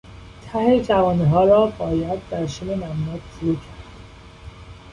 [0.45, 3.85] ته جوانهها را باید در شن نمناک فرو کرد.